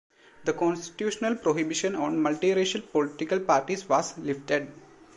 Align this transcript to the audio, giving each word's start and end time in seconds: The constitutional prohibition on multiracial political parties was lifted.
The 0.45 0.53
constitutional 0.53 1.35
prohibition 1.35 1.93
on 1.95 2.17
multiracial 2.17 2.83
political 2.91 3.39
parties 3.39 3.87
was 3.87 4.17
lifted. 4.17 4.67